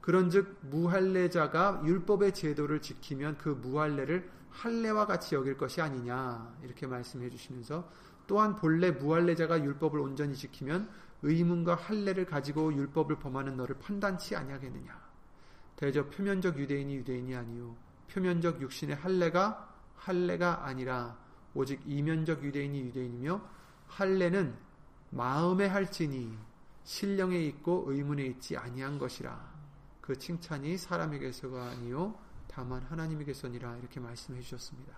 [0.00, 7.88] 그런즉 무할례자가 율법의 제도를 지키면 그 무할례를 할례와 같이 여길 것이 아니냐 이렇게 말씀해 주시면서
[8.26, 10.88] 또한 본래 무할례자가 율법을 온전히 지키면
[11.24, 15.02] 의문과 할례를 가지고 율법을 범하는 너를 판단치 아니하겠느냐.
[15.76, 17.74] 대저 표면적 유대인이 유대인이 아니요
[18.08, 21.18] 표면적 육신의 할례가 할례가 아니라
[21.54, 23.40] 오직 이면적 유대인이 유대인이며
[23.88, 24.54] 할례는
[25.10, 26.36] 마음에 할지니
[26.84, 29.54] 신령에 있고 의문에 있지 아니한 것이라.
[30.02, 34.94] 그 칭찬이 사람에게서가 아니요 다만 하나님에게서니라 이렇게 말씀해 주셨습니다.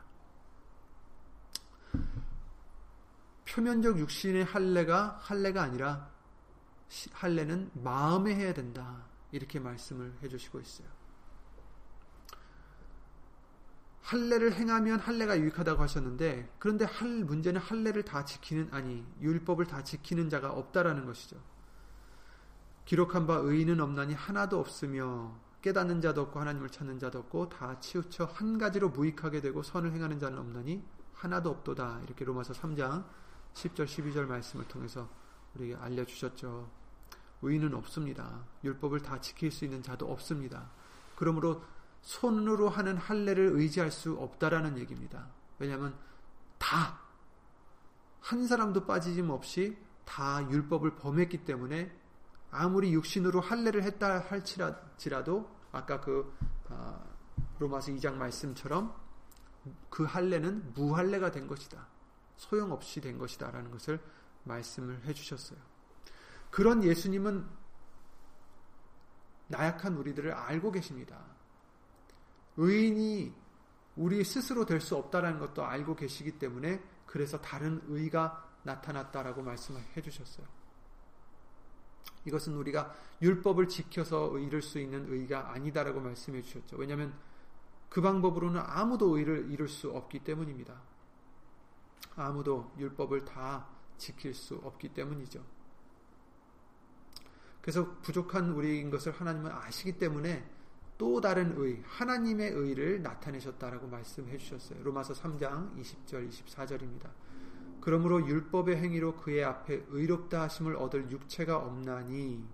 [3.49, 6.16] 표면적 육신의 할례가 할례가 아니라
[7.13, 9.05] 할례는 마음에 해야 된다.
[9.33, 10.89] 이렇게 말씀을 해주시고 있어요.
[14.03, 20.31] 할례를 행하면 할례가 유익하다고 하셨는데 그런데 할 문제는 할례를 다 지키는 아니 율법을 다 지키는
[20.31, 21.37] 자가 없다라는 것이죠.
[22.85, 28.27] 기록한 바 의인은 없나니 하나도 없으며 깨닫는 자도 없고 하나님을 찾는 자도 없고 다 치우쳐
[28.27, 32.03] 한 가지로 무익하게 되고 선을 행하는 자는 없나니 하나도 없도다.
[32.05, 33.05] 이렇게 로마서 3장
[33.55, 35.09] 10절 12절 말씀을 통해서
[35.57, 36.71] 우리에게 알려주셨죠.
[37.43, 38.45] 의인은 없습니다.
[38.65, 40.71] 율법을 다 지킬 수 있는 자도 없습니다.
[41.17, 41.63] 그러므로
[42.03, 45.29] 손으로 하는 할례를 의지할 수 없다라는 얘기입니다.
[45.59, 45.95] 왜냐하면
[46.59, 47.07] 다
[48.27, 51.97] 한 사람도 빠지짐 없이 다 율법을 범했기 때문에
[52.51, 56.37] 아무리 육신으로 할례를 했다 할지라도 아까 그
[56.69, 57.01] 아,
[57.61, 58.93] 로마서 2장 말씀처럼
[59.89, 61.87] 그 할례는 무할례가 된 것이다.
[62.37, 64.01] 소용없이 된 것이다라는 것을
[64.47, 65.59] 말씀을 해 주셨어요.
[66.51, 67.47] 그런 예수님은
[69.49, 71.23] 나약한 우리들을 알고 계십니다.
[72.57, 73.35] 의인이
[73.97, 80.03] 우리 스스로 될 수 없다라는 것도 알고 계시기 때문에 그래서 다른 의가 나타났다라고 말씀을 해
[80.03, 80.47] 주셨어요.
[82.25, 86.77] 이것은 우리가 율법을 지켜서 이룰 수 있는 의가 아니다라고 말씀해 주셨죠.
[86.77, 87.17] 왜냐하면
[87.89, 90.83] 그 방법으로는 아무도 의를 이룰 수 없기 때문입니다.
[92.17, 95.43] 아무도 율법을 다 지킬 수 없기 때문이죠.
[97.61, 100.49] 그래서 부족한 우리인 것을 하나님은 아시기 때문에
[100.99, 104.83] 또 다른 의, 하나님의 의를 나타내셨다라고 말씀해 주셨어요.
[104.83, 107.11] 로마서 3장 20절, 24절입니다.
[107.81, 112.45] 그러므로 율법의 행위로 그의 앞에 의롭다 하심을 얻을 육체가 없나니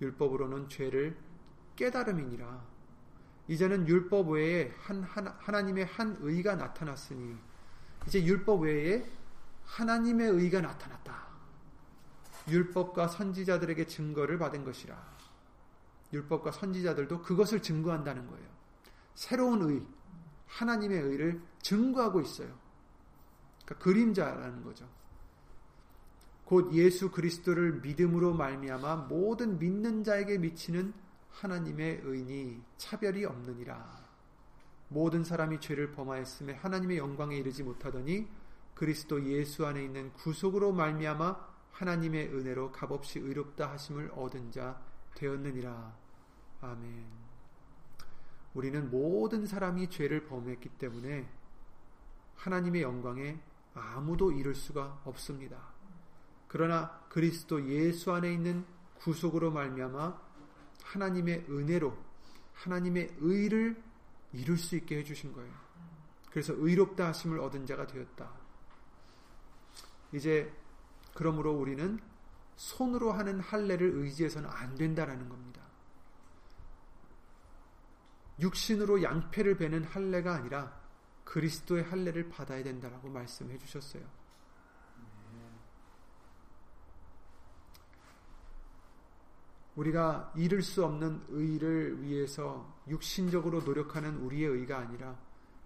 [0.00, 1.16] 율법으로는 죄를
[1.76, 2.66] 깨달음이니라.
[3.48, 7.36] 이제는 율법 외에 한, 한 하나님의 한 의가 나타났으니
[8.06, 9.04] 이제 율법 외에
[9.68, 11.28] 하나님의 의가 나타났다.
[12.48, 14.96] 율법과 선지자들에게 증거를 받은 것이라.
[16.12, 18.48] 율법과 선지자들도 그것을 증거한다는 거예요.
[19.14, 19.86] 새로운 의,
[20.46, 22.58] 하나님의 의를 증거하고 있어요.
[23.64, 24.88] 그러니까 그림자라는 거죠.
[26.44, 30.94] 곧 예수 그리스도를 믿음으로 말미암아 모든 믿는 자에게 미치는
[31.28, 34.08] 하나님의 의니 차별이 없느니라.
[34.88, 38.26] 모든 사람이 죄를 범하였음에 하나님의 영광에 이르지 못하더니
[38.78, 44.80] 그리스도 예수 안에 있는 구속으로 말미암아 하나님의 은혜로 값없이 의롭다 하심을 얻은 자
[45.16, 45.96] 되었느니라.
[46.60, 47.06] 아멘.
[48.54, 51.28] 우리는 모든 사람이 죄를 범했기 때문에
[52.36, 53.40] 하나님의 영광에
[53.74, 55.58] 아무도 이룰 수가 없습니다.
[56.46, 58.64] 그러나 그리스도 예수 안에 있는
[58.94, 60.20] 구속으로 말미암아
[60.84, 61.98] 하나님의 은혜로
[62.54, 63.82] 하나님의 의를
[64.32, 65.52] 이룰 수 있게 해주신 거예요.
[66.30, 68.47] 그래서 의롭다 하심을 얻은 자가 되었다.
[70.12, 70.52] 이제
[71.14, 71.98] 그러므로 우리는
[72.56, 75.62] 손으로 하는 할례를 의지해서는 안 된다라는 겁니다.
[78.40, 80.80] 육신으로 양패를 베는 할례가 아니라
[81.24, 84.02] 그리스도의 할례를 받아야 된다라고 말씀해 주셨어요.
[89.76, 95.16] 우리가 이룰 수 없는 의를 위해서 육신적으로 노력하는 우리의 의가 아니라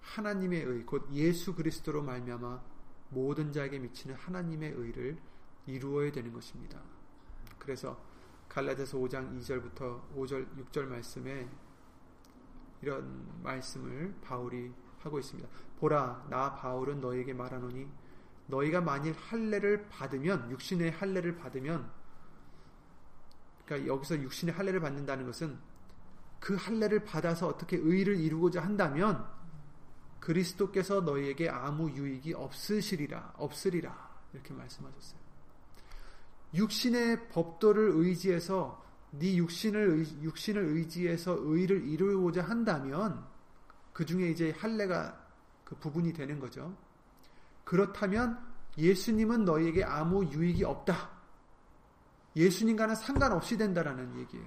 [0.02, 2.71] 하나님의 의, 곧 예수 그리스도로 말미암아
[3.12, 5.18] 모든 자에게 미치는 하나님의 의를
[5.66, 6.80] 이루어야 되는 것입니다.
[7.58, 7.96] 그래서
[8.48, 11.48] 갈라디아서 5장 2절부터 5절 6절 말씀에
[12.80, 15.48] 이런 말씀을 바울이 하고 있습니다.
[15.78, 17.88] 보라 나 바울은 너에게 말하노니
[18.46, 21.90] 너희가 만일 할례를 받으면 육신의 할례를 받으면
[23.64, 25.58] 그러니까 여기서 육신의 할례를 받는다는 것은
[26.40, 29.24] 그 할례를 받아서 어떻게 의를 이루고자 한다면
[30.22, 35.20] 그리스도께서 너희에게 아무 유익이 없으시리라 없으리라 이렇게 말씀하셨어요.
[36.54, 38.80] 육신의 법도를 의지해서
[39.10, 43.26] 네 육신을 육신을 의지해서 의를 이루고자 한다면
[43.92, 45.20] 그 중에 이제 할례가
[45.64, 46.76] 그 부분이 되는 거죠.
[47.64, 48.38] 그렇다면
[48.78, 51.10] 예수님은 너희에게 아무 유익이 없다.
[52.36, 54.46] 예수님과는 상관없이 된다라는 얘기예요.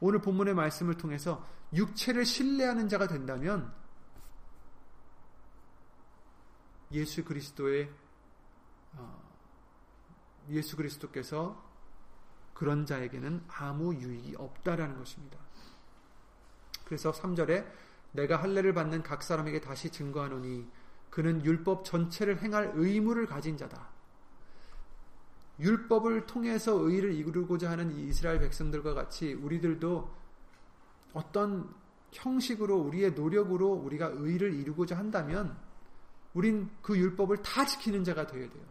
[0.00, 3.72] 오늘 본문의 말씀을 통해서 육체를 신뢰하는 자가 된다면
[6.92, 7.90] 예수 그리스도의
[8.96, 9.22] 어,
[10.50, 11.62] 예수 그리스도께서
[12.54, 15.38] 그런 자에게는 아무 유익이 없다라는 것입니다.
[16.84, 17.66] 그래서 3절에
[18.12, 20.68] 내가 할례를 받는 각 사람에게 다시 증거하노니
[21.10, 23.88] 그는 율법 전체를 행할 의무를 가진 자다.
[25.58, 30.10] 율법을 통해서 의를 이루고자 하는 이스라엘 백성들과 같이 우리들도
[31.12, 31.74] 어떤
[32.10, 35.56] 형식으로 우리의 노력으로 우리가 의를 이루고자 한다면
[36.34, 38.64] 우린 그 율법을 다 지키는 자가 되어야 돼요.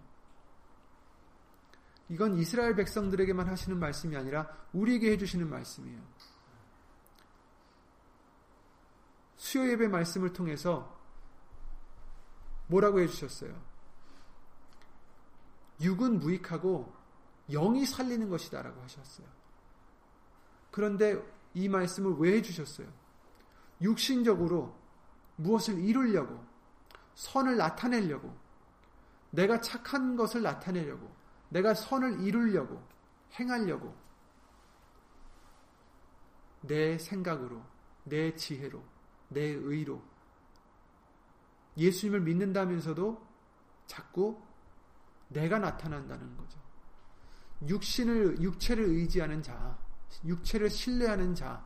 [2.10, 6.02] 이건 이스라엘 백성들에게만 하시는 말씀이 아니라 우리에게 해주시는 말씀이에요.
[9.38, 11.00] 수요 예배 말씀을 통해서
[12.68, 13.60] 뭐라고 해주셨어요?
[15.82, 16.94] 육은 무익하고
[17.50, 19.28] 영이 살리는 것이다 라고 하셨어요.
[20.70, 21.22] 그런데
[21.54, 22.88] 이 말씀을 왜 해주셨어요?
[23.82, 24.76] 육신적으로
[25.36, 26.46] 무엇을 이루려고,
[27.22, 28.36] 선을 나타내려고,
[29.30, 31.14] 내가 착한 것을 나타내려고,
[31.50, 32.84] 내가 선을 이루려고,
[33.34, 33.96] 행하려고,
[36.62, 37.64] 내 생각으로,
[38.06, 38.84] 내 지혜로,
[39.30, 40.02] 내 의로
[41.78, 43.24] 예수님을 믿는다면서도
[43.86, 44.42] 자꾸
[45.28, 46.60] 내가 나타난다는 거죠.
[47.68, 49.78] 육신을 육체를 의지하는 자,
[50.26, 51.64] 육체를 신뢰하는 자,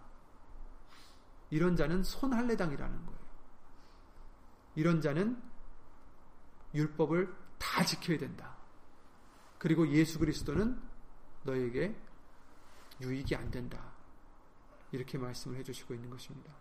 [1.50, 3.14] 이런 자는 손할례당이라는 거예요.
[4.76, 5.42] 이런 자는
[6.74, 8.56] 율법을 다 지켜야 된다.
[9.58, 10.80] 그리고 예수 그리스도는
[11.44, 11.96] 너에게
[13.02, 13.94] 유익이 안 된다.
[14.92, 16.54] 이렇게 말씀을 해주시고 있는 것입니다.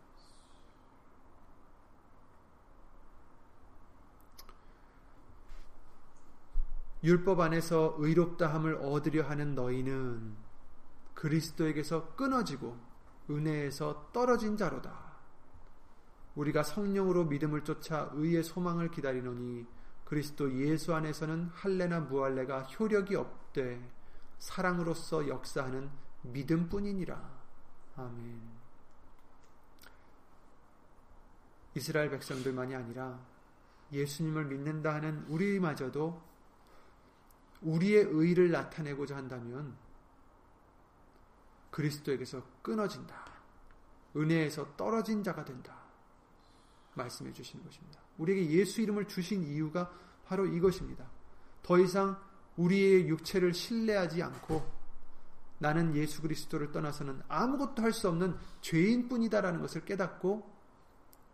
[7.02, 10.34] 율법 안에서 의롭다함을 얻으려 하는 너희는
[11.12, 12.78] 그리스도에게서 끊어지고
[13.28, 15.03] 은혜에서 떨어진 자로다.
[16.34, 19.66] 우리가 성령으로 믿음을 쫓아 의의 소망을 기다리노니
[20.04, 23.80] 그리스도 예수 안에서는 할례나 무할례가 효력이 없되
[24.38, 25.90] 사랑으로서 역사하는
[26.22, 27.44] 믿음뿐이니라.
[27.96, 28.54] 아멘.
[31.74, 33.18] 이스라엘 백성들만이 아니라
[33.92, 36.22] 예수님을 믿는다 하는 우리마저도
[37.62, 39.76] 우리의 의를 나타내고자 한다면
[41.70, 43.24] 그리스도에게서 끊어진다.
[44.16, 45.83] 은혜에서 떨어진 자가 된다.
[46.94, 48.00] 말씀해 주시는 것입니다.
[48.18, 49.90] 우리에게 예수 이름을 주신 이유가
[50.26, 51.04] 바로 이것입니다.
[51.62, 52.16] 더 이상
[52.56, 54.64] 우리의 육체를 신뢰하지 않고
[55.58, 60.52] 나는 예수 그리스도를 떠나서는 아무것도 할 수 없는 죄인뿐이다라는 것을 깨닫고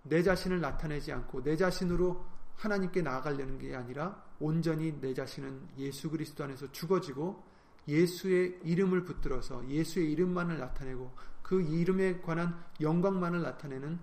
[0.05, 2.25] 내 자신을 나타내지 않고 내 자신으로
[2.57, 7.42] 하나님께 나아가려는 게 아니라 온전히 내 자신은 예수 그리스도 안에서 죽어지고
[7.88, 11.11] 예수의 이름을 붙들어서 예수의 이름만을 나타내고
[11.42, 13.99] 그 이름에 관한 영광만을 나타내는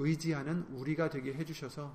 [0.00, 1.94] 의지하는 우리가 되게 해주셔서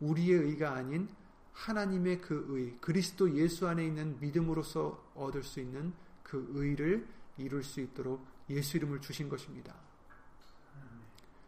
[0.00, 1.08] 우리의 의가 아닌
[1.52, 7.80] 하나님의 그 의, 그리스도 예수 안에 있는 믿음으로서 얻을 수 있는 그 의를 이룰 수
[7.80, 9.74] 있도록 예수 이름을 주신 것입니다.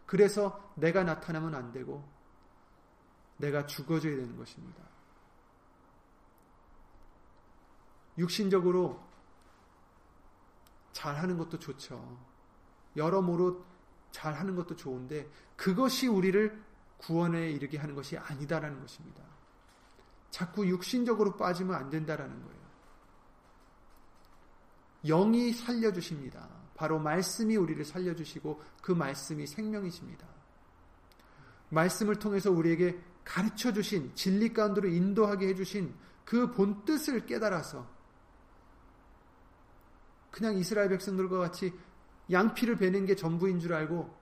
[0.06, 2.08] 그래서 내가 나타나면 안 되고
[3.38, 4.82] 내가 죽어져야 되는 것입니다.
[8.16, 9.04] 육신적으로
[10.92, 12.18] 잘하는 것도 좋죠.
[12.96, 13.64] 여러모로
[14.16, 16.64] 잘 하는 것도 좋은데 그것이 우리를
[16.96, 19.22] 구원에 이르게 하는 것이 아니다라는 것입니다.
[20.30, 22.56] 자꾸 육신적으로 빠지면 안 된다라는 거예요.
[25.04, 26.48] 영이 살려주십니다.
[26.74, 30.26] 바로 말씀이 우리를 살려주시고 그 말씀이 생명이십니다.
[31.68, 37.86] 말씀을 통해서 우리에게 가르쳐 주신 진리 가운데로 인도하게 해주신 그 본 뜻을 깨달아서
[40.30, 41.74] 그냥 이스라엘 백성들과 같이
[42.30, 44.14] 양피를 베는 게 전부인 줄 알고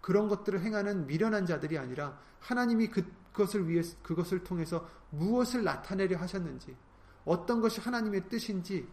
[0.00, 6.76] 그런 것들을 행하는 미련한 자들이 아니라 하나님이 그, 그것을 위해 그것을 통해서 무엇을 나타내려 하셨는지
[7.24, 8.88] 어떤 것이 하나님의 뜻인지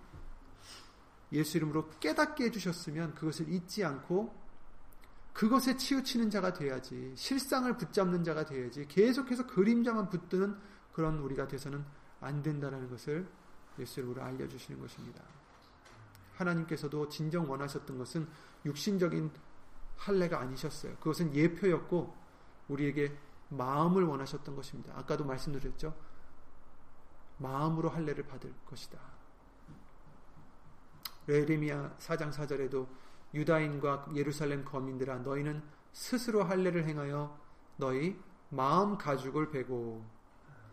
[1.31, 4.33] 예수 이름으로 깨닫게 해주셨으면 그것을 잊지 않고
[5.33, 10.55] 그것에 치우치는 자가 돼야지 실상을 붙잡는 자가 돼야지 계속해서 그림자만 붙드는
[10.91, 11.83] 그런 우리가 돼서는
[12.19, 13.27] 안 된다는 것을
[13.79, 15.23] 예수 이름으로 알려주시는 것입니다.
[16.39, 18.27] 하나님께서도 진정 원하셨던 것은
[18.65, 19.31] 육신적인
[19.97, 20.95] 할례가 아니셨어요.
[20.97, 22.15] 그것은 예표였고
[22.69, 23.17] 우리에게
[23.49, 24.97] 마음을 원하셨던 것입니다.
[24.97, 25.93] 아까도 말씀드렸죠.
[27.37, 28.99] 마음으로 할례를 받을 것이다.
[31.27, 32.87] 레레미야 4장 4절에도
[33.33, 37.37] 유다인과 예루살렘 거민들아 너희는 스스로 할례를 행하여
[37.77, 40.03] 너희 마음 가죽을 베고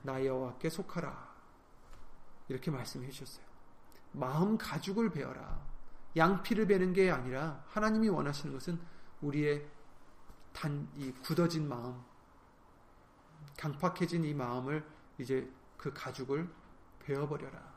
[0.03, 1.35] 나 여호와께 속하라.
[2.49, 3.46] 이렇게 말씀해 주셨어요.
[4.13, 5.67] 마음 가죽을 베어라.
[6.17, 8.81] 양피를 베는 게 아니라 하나님이 원하시는 것은
[9.21, 9.67] 우리의
[10.53, 12.03] 단 이 굳어진 마음,
[13.59, 14.85] 강팍해진 이 마음을
[15.19, 16.49] 이제 그 가죽을
[17.01, 17.77] 베어버려라.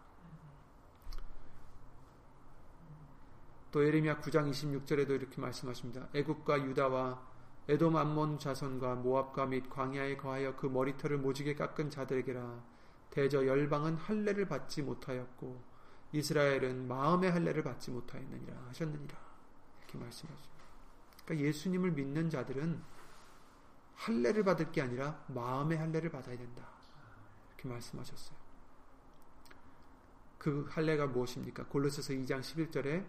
[3.72, 6.08] 또 예레미야 9장 26절에도 이렇게 말씀하십니다.
[6.14, 7.22] 애국과 유다와
[7.68, 12.64] 에돔 암몬 자손과 모압과 및 광야에 거하여 그 머리털을 모지게 깎은 자들에게라
[13.12, 15.62] 대저 열방은 할례를 받지 못하였고
[16.12, 19.18] 이스라엘은 마음의 할례를 받지 못하였느니라 하셨느니라
[19.80, 20.66] 이렇게 말씀하십니다.
[21.26, 22.82] 그러니까 예수님을 믿는 자들은
[23.96, 26.68] 할례를 받을 게 아니라 마음의 할례를 받아야 된다.
[27.50, 28.38] 이렇게 말씀하셨어요.
[30.38, 31.66] 그 할례가 무엇입니까?
[31.66, 33.06] 골로새서 2장 11절에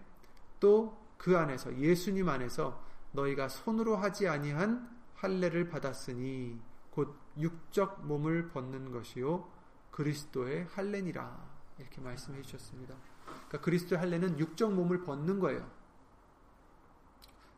[0.58, 2.82] 또 그 안에서 예수님 안에서
[3.12, 6.58] 너희가 손으로 하지 아니한 할례를 받았으니
[6.90, 9.46] 곧 육적 몸을 벗는 것이요
[9.90, 12.94] 그리스도의 할례니라 이렇게 말씀해 주셨습니다.
[13.24, 15.68] 그러니까 그리스도의 할례는 육적 몸을 벗는 거예요.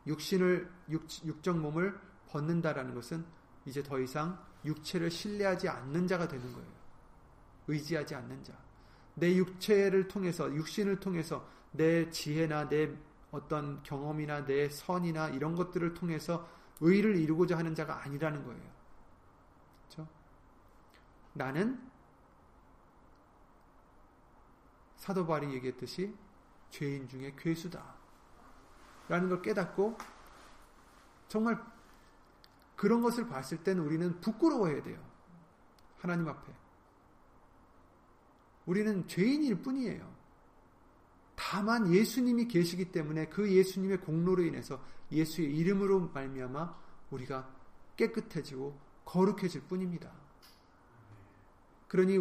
[0.07, 3.25] 육신을 육, 육적 몸을 벗는다라는 것은
[3.65, 6.67] 이제 더 이상 육체를 신뢰하지 않는 자가 되는 거예요.
[7.67, 8.53] 의지하지 않는 자.
[9.15, 12.91] 내 육체를 통해서 육신을 통해서 내 지혜나 내
[13.31, 16.47] 어떤 경험이나 내 선이나 이런 것들을 통해서
[16.81, 18.71] 의를 이루고자 하는 자가 아니라는 거예요.
[19.89, 20.07] 그렇죠?
[21.33, 21.92] 나는
[25.03, 26.15] 사도 바울이 얘기했듯이
[26.69, 27.83] 죄인 중에 괴수다.
[29.09, 29.97] 라는 걸 깨닫고
[31.27, 31.61] 정말
[32.77, 35.05] 그런 것을 봤을 때는 우리는 부끄러워해야 돼요.
[35.99, 36.53] 하나님 앞에.
[38.65, 40.09] 우리는 죄인일 뿐이에요.
[41.35, 44.81] 다만 예수님이 계시기 때문에 그 예수님의 공로로 인해서
[45.11, 46.77] 예수의 이름으로 말미암아
[47.11, 47.53] 우리가
[47.97, 50.13] 깨끗해지고 거룩해질 뿐입니다.
[51.89, 52.19] 그러니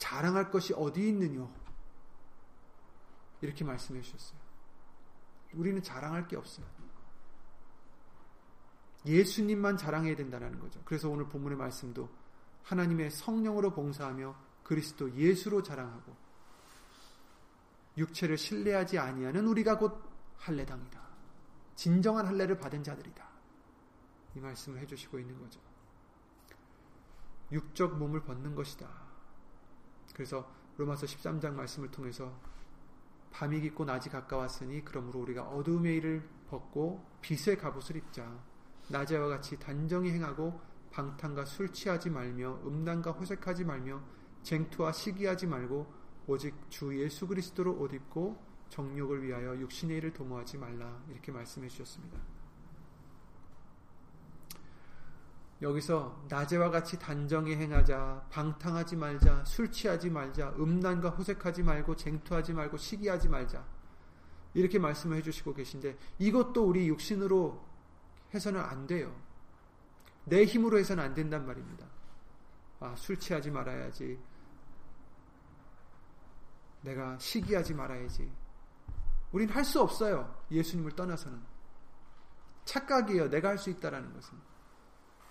[0.00, 1.46] 자랑할 것이 어디 있느냐?
[3.42, 4.40] 이렇게 말씀해 주셨어요.
[5.52, 6.66] 우리는 자랑할 게 없어요.
[9.06, 10.80] 예수님만 자랑해야 된다는 거죠.
[10.84, 12.08] 그래서 오늘 본문의 말씀도
[12.64, 16.16] 하나님의 성령으로 봉사하며 그리스도 예수로 자랑하고
[17.96, 20.02] 육체를 신뢰하지 아니하는 우리가 곧
[20.38, 21.00] 할례당이다.
[21.74, 23.28] 진정한 할례를 받은 자들이다.
[24.36, 25.60] 이 말씀을 해주시고 있는 거죠.
[27.52, 28.88] 육적 몸을 벗는 것이다.
[30.20, 30.46] 그래서
[30.76, 32.30] 로마서 13장 말씀을 통해서
[33.30, 38.30] 밤이 깊고 낮이 가까웠으니 그러므로 우리가 어두움의 일을 벗고 빛의 갑옷을 입자.
[38.90, 40.60] 낮에와 같이 단정히 행하고
[40.90, 44.02] 방탕과 술 취하지 말며 음란과 호색하지 말며
[44.42, 45.90] 쟁투와 시기하지 말고
[46.26, 48.36] 오직 주 예수 그리스도로 옷 입고
[48.68, 52.18] 정욕을 위하여 육신의 일을 도모하지 말라 이렇게 말씀해 주셨습니다.
[55.62, 62.78] 여기서 낮에와 같이 단정히 행하자, 방탕하지 말자, 술 취하지 말자, 음란과 호색하지 말고 쟁투하지 말고
[62.78, 63.64] 시기하지 말자.
[64.54, 67.62] 이렇게 말씀을 해주시고 계신데 이것도 우리 육신으로
[68.34, 69.14] 해서는 안 돼요.
[70.24, 71.86] 내 힘으로 해서는 안 된단 말입니다.
[72.80, 74.18] 아, 술 취하지 말아야지.
[76.82, 78.32] 내가 시기하지 말아야지.
[79.32, 80.34] 우린 할 수 없어요.
[80.50, 81.38] 예수님을 떠나서는.
[82.64, 83.28] 착각이에요.
[83.28, 84.38] 내가 할 수 있다라는 것은.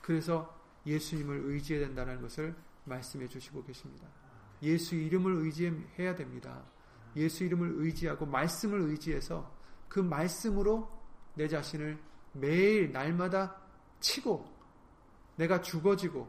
[0.09, 2.55] 그래서 예수님을 의지해야 된다는 것을
[2.85, 4.07] 말씀해 주시고 계십니다.
[4.63, 6.63] 예수 이름을 의지해야 됩니다.
[7.15, 9.55] 예수 이름을 의지하고 말씀을 의지해서
[9.87, 10.89] 그 말씀으로
[11.35, 11.99] 내 자신을
[12.33, 13.61] 매일 날마다
[13.99, 14.51] 치고
[15.35, 16.27] 내가 죽어지고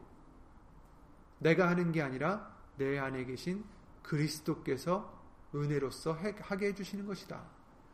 [1.39, 3.65] 내가 하는 게 아니라 내 안에 계신
[4.03, 5.11] 그리스도께서
[5.55, 7.43] 은혜로서 하게 해주시는 것이다.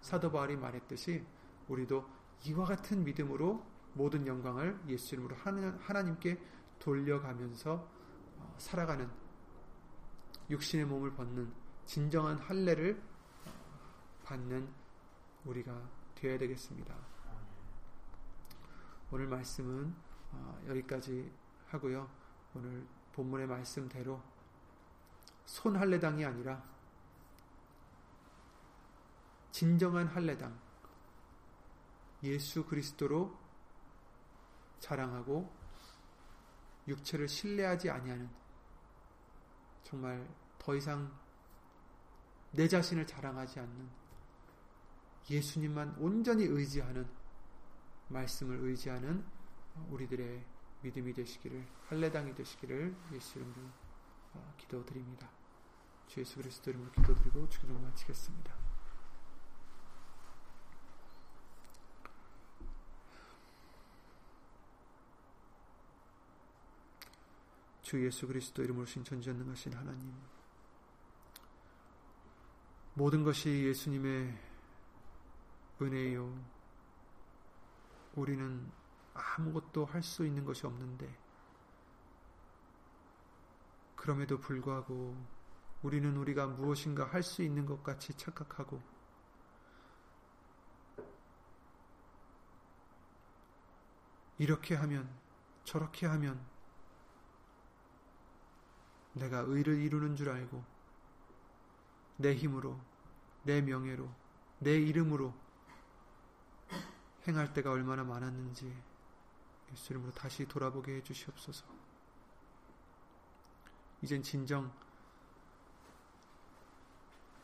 [0.02, 1.24] 사도 바울이 말했듯이
[1.70, 2.06] 우리도
[2.44, 6.40] 이와 같은 믿음으로 모든 영광을 예수 이름으로 하나님께
[6.80, 7.90] 돌려가면서
[8.38, 9.10] 어, 살아가는
[10.50, 11.52] 육신의 몸을 벗는
[11.86, 13.02] 진정한 할례를
[13.46, 13.52] 어,
[14.24, 14.70] 받는
[15.46, 16.96] 우리가 되어야 되겠습니다.
[19.12, 19.94] 오늘 말씀은
[20.32, 21.32] 어, 여기까지
[21.68, 22.10] 하고요.
[22.54, 24.22] 오늘 본문의 말씀대로
[25.46, 26.62] 손 할례당이 아니라
[29.52, 30.60] 진정한 할례당
[32.24, 33.47] 예수 그리스도로
[34.80, 35.52] 자랑하고
[36.88, 38.30] 육체를 신뢰하지 아니하는
[39.84, 41.12] 정말 더 이상
[42.52, 43.90] 내 자신을 자랑하지 않는
[45.30, 47.08] 예수님만 온전히 의지하는
[48.08, 49.26] 말씀을 의지하는
[49.90, 50.46] 우리들의
[50.82, 53.62] 믿음이 되시기를 할례당이 되시기를 예수 이름으로
[54.34, 55.30] 어, 기도드립니다.
[56.08, 58.57] 주 예수 그리스도 이름으로 기도드리고 주기도 마치겠습니다.
[67.88, 70.14] 주 예수 그리스도 이름으로 신천지전능하신 하나님
[72.96, 74.38] 모든 것이 예수님의
[75.82, 76.38] 은혜요
[78.16, 78.70] 우리는
[79.14, 81.18] 아무것도 할 수 있는 것이 없는데
[83.96, 85.16] 그럼에도 불구하고
[85.82, 88.84] 우리는 우리가 무엇인가 할 수 있는 것 같이 착각하고
[94.40, 95.10] 이렇게 하면
[95.64, 96.57] 저렇게 하면
[99.18, 100.64] 내가 의를 이루는 줄 알고
[102.18, 102.80] 내 힘으로
[103.44, 104.10] 내 명예로
[104.60, 105.34] 내 이름으로
[107.28, 108.74] 행할 때가 얼마나 많았는지
[109.72, 111.66] 예수 이름으로 다시 돌아보게 해 주시옵소서.
[114.02, 114.72] 이젠 진정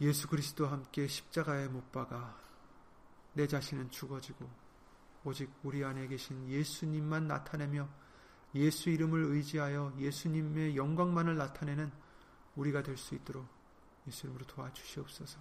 [0.02, 2.38] 예수 그리스도와 함께 십자가에 못 박아
[3.34, 4.50] 내 자신은 죽어지고
[5.24, 7.88] 오직 우리 안에 계신 예수님만 나타내며
[8.56, 11.92] 예수 이름을 의지하여 예수님의 영광만을 나타내는
[12.56, 13.48] 우리가 될 수 있도록
[14.08, 15.40] 예수 이름으로 도와주시옵소서.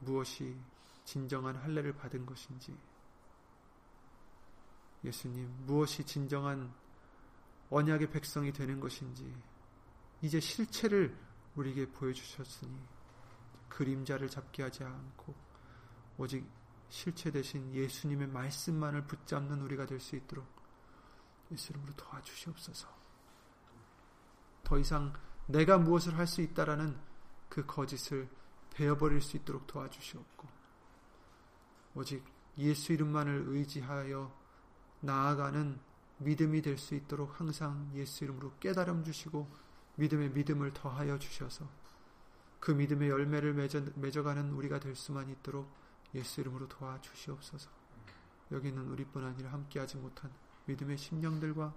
[0.00, 0.56] 무엇이
[1.04, 2.76] 진정한 할례를 받은 것인지
[5.04, 6.72] 예수님 무엇이 진정한
[7.70, 9.32] 언약의 백성이 되는 것인지
[10.20, 11.16] 이제 실체를
[11.54, 12.76] 우리에게 보여주셨으니
[13.72, 15.34] 그림자를 잡게 하지 않고
[16.18, 16.46] 오직
[16.90, 20.46] 실체 대신 예수님의 말씀만을 붙잡는 우리가 될 수 있도록
[21.50, 22.88] 예수 이름으로 도와주시옵소서.
[24.64, 25.12] 더 이상
[25.46, 26.98] 내가 무엇을 할 수 있다라는
[27.48, 28.28] 그 거짓을
[28.74, 30.48] 베어버릴 수 있도록 도와주시옵고
[31.94, 32.24] 오직
[32.58, 34.34] 예수 이름만을 의지하여
[35.00, 35.80] 나아가는
[36.18, 39.48] 믿음이 될 수 있도록 항상 예수 이름으로 깨달음 주시고
[39.96, 41.68] 믿음의 믿음을 더하여 주셔서
[42.62, 45.68] 그 믿음의 열매를 맺어, 맺어 가는 우리가 될 수만 있도록
[46.14, 47.68] 예수 이름으로 도와주시옵소서.
[48.52, 50.32] 여기는 우리뿐 아니라 함께하지 못한
[50.66, 51.74] 믿음의 심령들과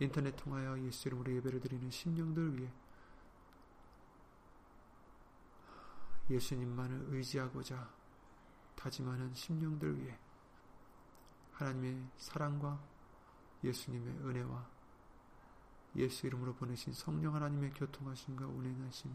[0.00, 2.68] 인터넷 통하여 예수 이름으로 예배를 드리는 심령들 위해
[6.28, 7.88] 예수님만을 의지하고자
[8.74, 10.18] 다짐하는 심령들 위해
[11.52, 12.82] 하나님의 사랑과
[13.62, 14.68] 예수님의 은혜와
[15.94, 19.14] 예수 이름으로 보내신 성령 하나님의 교통하심과 운행하심이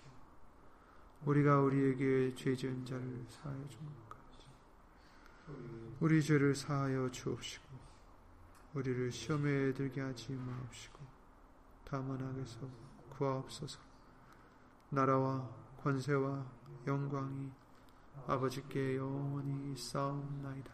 [1.25, 3.61] 우리가 우리에게 죄 지은 자를 사하여
[4.09, 4.47] 같이
[5.99, 7.65] 우리 죄를 사하여 주옵시고
[8.73, 10.99] 우리를 시험에 들게 하지 마옵시고
[11.83, 12.67] 다만 악에서
[13.09, 13.79] 구하옵소서
[14.89, 15.49] 나라와
[15.83, 16.45] 권세와
[16.87, 17.51] 영광이
[18.27, 20.71] 아버지께 영원히 싸움나이다.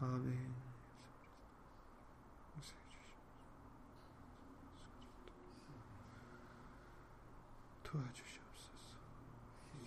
[0.00, 0.66] 아멘.
[7.82, 8.35] 도와주시옵소서.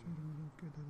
[0.10, 0.89] 이런 느.